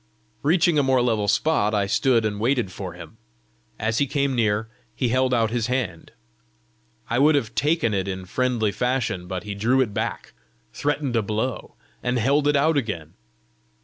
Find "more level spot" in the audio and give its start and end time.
0.81-1.75